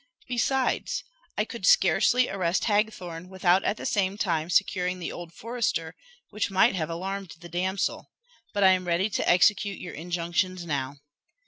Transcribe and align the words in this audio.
"Besides, 0.27 1.03
I 1.37 1.45
could 1.45 1.63
scarcely 1.67 2.27
arrest 2.27 2.63
Hagthorne 2.63 3.29
without 3.29 3.63
at 3.63 3.77
the 3.77 3.85
same 3.85 4.17
time 4.17 4.49
securing 4.49 4.97
the 4.97 5.11
old 5.11 5.31
forester, 5.31 5.93
which 6.31 6.49
might 6.49 6.73
have 6.73 6.89
alarmed 6.89 7.35
the 7.39 7.49
damsel. 7.49 8.09
But 8.51 8.63
I 8.63 8.71
am 8.71 8.87
ready 8.87 9.11
to 9.11 9.29
execute 9.29 9.77
your 9.79 9.93
injunctions 9.93 10.65
now." 10.65 10.95